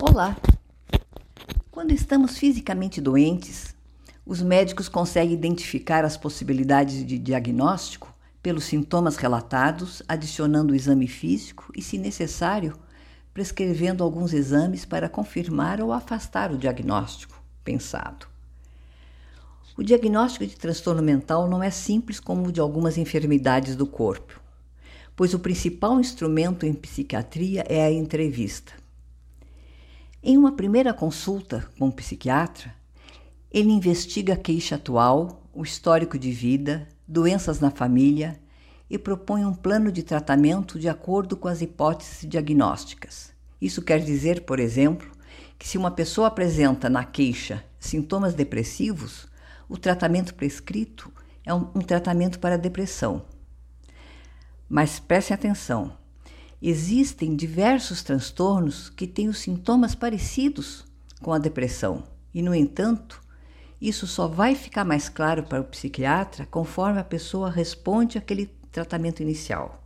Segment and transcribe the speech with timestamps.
[0.00, 0.36] Olá!
[1.70, 3.74] Quando estamos fisicamente doentes,
[4.26, 8.12] os médicos conseguem identificar as possibilidades de diagnóstico
[8.42, 12.76] pelos sintomas relatados, adicionando o exame físico e, se necessário,
[13.32, 18.26] prescrevendo alguns exames para confirmar ou afastar o diagnóstico pensado.
[19.78, 24.40] O diagnóstico de transtorno mental não é simples como o de algumas enfermidades do corpo,
[25.14, 28.83] pois o principal instrumento em psiquiatria é a entrevista.
[30.26, 32.74] Em uma primeira consulta com o psiquiatra,
[33.52, 38.40] ele investiga a queixa atual, o histórico de vida, doenças na família
[38.88, 43.34] e propõe um plano de tratamento de acordo com as hipóteses diagnósticas.
[43.60, 45.12] Isso quer dizer, por exemplo,
[45.58, 49.28] que se uma pessoa apresenta na queixa sintomas depressivos,
[49.68, 51.12] o tratamento prescrito
[51.44, 53.26] é um, um tratamento para depressão.
[54.66, 55.92] Mas preste atenção:
[56.68, 60.84] existem diversos transtornos que têm os sintomas parecidos
[61.20, 63.20] com a depressão, e, no entanto,
[63.80, 69.22] isso só vai ficar mais claro para o psiquiatra conforme a pessoa responde àquele tratamento
[69.22, 69.82] inicial.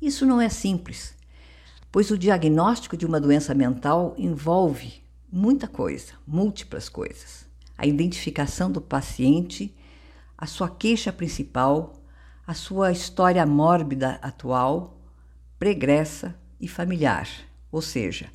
[0.00, 1.14] Isso não é simples,
[1.90, 7.46] pois o diagnóstico de uma doença mental envolve muita coisa, múltiplas coisas
[7.78, 9.76] a identificação do paciente,
[10.36, 11.92] a sua queixa principal,
[12.46, 14.98] a sua história mórbida atual,
[15.58, 17.28] pregressa e familiar,
[17.70, 18.30] ou seja,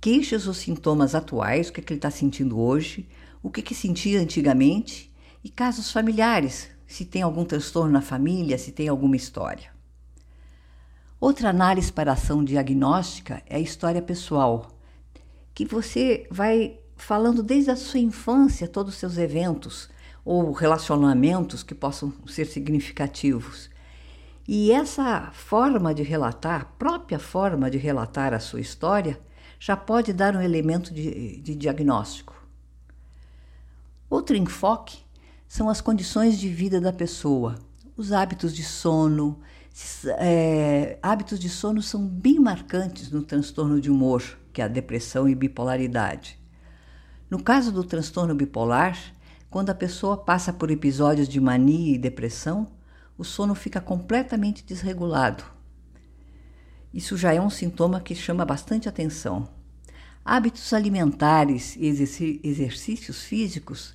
[0.00, 3.08] queixas ou sintomas atuais, o que, é que ele está sentindo hoje,
[3.42, 5.12] o que, que sentia antigamente
[5.42, 9.70] e casos familiares, se tem algum transtorno na família, se tem alguma história.
[11.20, 14.70] Outra análise para ação diagnóstica é a história pessoal,
[15.54, 19.88] que você vai falando desde a sua infância todos os seus eventos
[20.24, 23.70] ou relacionamentos que possam ser significativos.
[24.46, 29.20] E essa forma de relatar, própria forma de relatar a sua história,
[29.58, 32.34] já pode dar um elemento de, de diagnóstico.
[34.08, 34.98] Outro enfoque
[35.46, 37.58] são as condições de vida da pessoa,
[37.96, 39.38] os hábitos de sono.
[40.18, 44.22] É, hábitos de sono são bem marcantes no transtorno de humor,
[44.52, 46.38] que é a depressão e bipolaridade.
[47.28, 48.98] No caso do transtorno bipolar,
[49.48, 52.66] quando a pessoa passa por episódios de mania e depressão,
[53.20, 55.44] o sono fica completamente desregulado.
[56.92, 59.46] Isso já é um sintoma que chama bastante atenção.
[60.24, 61.84] Hábitos alimentares e
[62.42, 63.94] exercícios físicos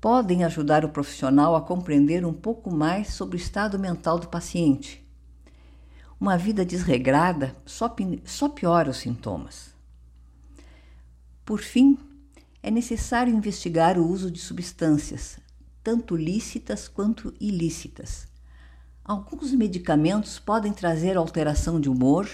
[0.00, 5.08] podem ajudar o profissional a compreender um pouco mais sobre o estado mental do paciente.
[6.20, 7.94] Uma vida desregrada só,
[8.24, 9.72] só piora os sintomas.
[11.44, 11.96] Por fim,
[12.60, 15.38] é necessário investigar o uso de substâncias,
[15.80, 18.26] tanto lícitas quanto ilícitas.
[19.08, 22.28] Alguns medicamentos podem trazer alteração de humor,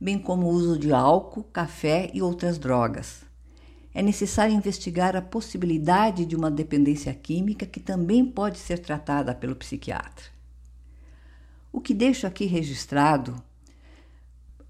[0.00, 3.22] bem como o uso de álcool, café e outras drogas.
[3.92, 9.56] É necessário investigar a possibilidade de uma dependência química que também pode ser tratada pelo
[9.56, 10.26] psiquiatra.
[11.72, 13.34] O que deixo aqui registrado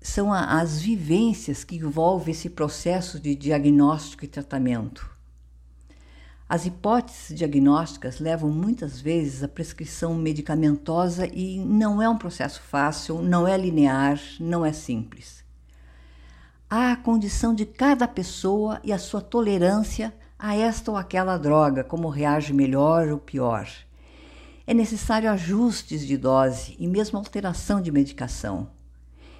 [0.01, 5.15] são as vivências que envolvem esse processo de diagnóstico e tratamento.
[6.51, 13.23] As hipóteses diagnósticas levam muitas vezes à prescrição medicamentosa e não é um processo fácil,
[13.23, 15.45] não é linear, não é simples.
[16.69, 21.85] Há a condição de cada pessoa e a sua tolerância a esta ou aquela droga,
[21.85, 23.69] como reage melhor ou pior.
[24.67, 28.69] É necessário ajustes de dose e mesmo alteração de medicação.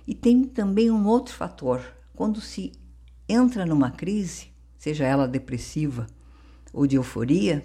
[0.07, 1.83] E tem também um outro fator:
[2.15, 2.71] quando se
[3.29, 6.07] entra numa crise, seja ela depressiva
[6.73, 7.65] ou de euforia,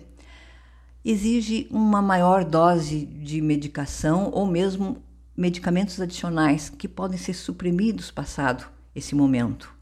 [1.03, 5.03] exige uma maior dose de medicação ou mesmo
[5.37, 9.73] medicamentos adicionais que podem ser suprimidos passado esse momento.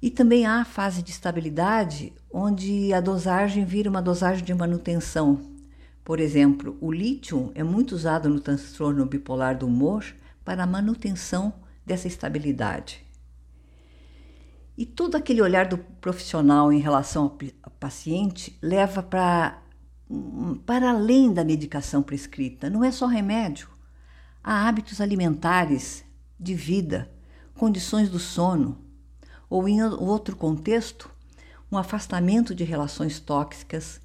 [0.00, 5.40] E também há a fase de estabilidade, onde a dosagem vira uma dosagem de manutenção.
[6.04, 10.04] Por exemplo, o lítio é muito usado no transtorno bipolar do humor
[10.44, 11.52] para a manutenção
[11.86, 13.04] dessa estabilidade.
[14.82, 19.62] E todo aquele olhar do profissional em relação ao paciente leva para
[20.66, 22.68] para além da medicação prescrita.
[22.68, 23.68] Não é só remédio.
[24.42, 26.04] Há hábitos alimentares,
[26.36, 27.08] de vida,
[27.54, 28.76] condições do sono,
[29.48, 31.08] ou em outro contexto,
[31.70, 34.00] um afastamento de relações tóxicas,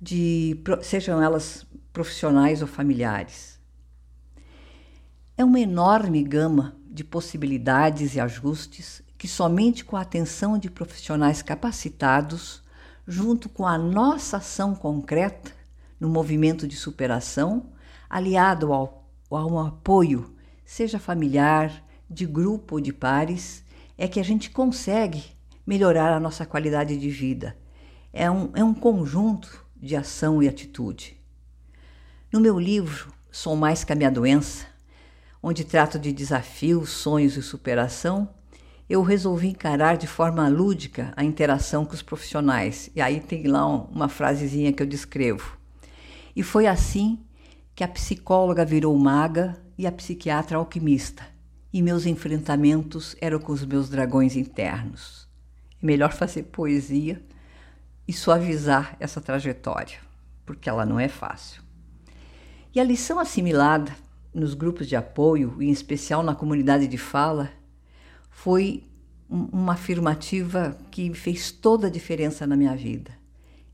[0.00, 3.60] de, sejam elas profissionais ou familiares.
[5.36, 11.42] É uma enorme gama de possibilidades e ajustes que somente com a atenção de profissionais
[11.42, 12.60] capacitados,
[13.06, 15.52] junto com a nossa ação concreta
[16.00, 17.70] no movimento de superação,
[18.10, 20.34] aliado ao, ao apoio,
[20.64, 23.62] seja familiar, de grupo ou de pares,
[23.96, 25.22] é que a gente consegue
[25.64, 27.56] melhorar a nossa qualidade de vida.
[28.12, 31.16] É um, é um conjunto de ação e atitude.
[32.32, 34.66] No meu livro, Sou Mais que a Minha Doença,
[35.40, 38.28] onde trato de desafios, sonhos e superação,
[38.88, 42.90] eu resolvi encarar de forma lúdica a interação com os profissionais.
[42.94, 45.56] E aí tem lá uma frasezinha que eu descrevo.
[46.34, 47.18] E foi assim
[47.74, 51.26] que a psicóloga virou maga e a psiquiatra alquimista,
[51.72, 55.26] e meus enfrentamentos eram com os meus dragões internos.
[55.82, 57.22] É melhor fazer poesia
[58.06, 59.98] e suavizar essa trajetória,
[60.44, 61.62] porque ela não é fácil.
[62.74, 63.94] E a lição assimilada
[64.34, 67.50] nos grupos de apoio, e em especial na comunidade de fala,
[68.32, 68.82] foi
[69.28, 73.12] uma afirmativa que fez toda a diferença na minha vida.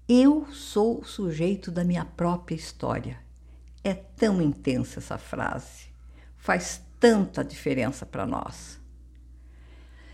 [0.06, 3.18] Eu sou o sujeito da minha própria história.
[3.82, 5.86] É tão intensa essa frase.
[6.36, 8.78] Faz tanta diferença para nós.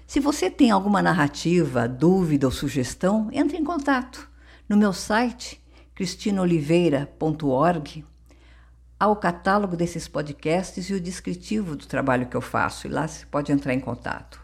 [0.06, 4.31] Se você tem alguma narrativa, dúvida ou sugestão, entre em contato.
[4.69, 5.61] No meu site,
[5.94, 8.05] cristinoliveira.org,
[9.05, 13.06] há o catálogo desses podcasts e o descritivo do trabalho que eu faço, e lá
[13.06, 14.41] você pode entrar em contato.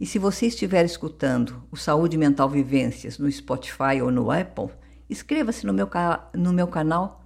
[0.00, 4.70] E se você estiver escutando o Saúde Mental Vivências no Spotify ou no Apple,
[5.08, 5.88] inscreva-se no, meu
[6.34, 7.24] no meu canal.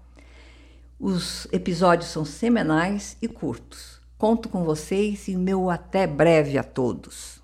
[1.01, 4.01] Os episódios são semanais e curtos.
[4.19, 7.44] Conto com vocês e meu até breve a todos.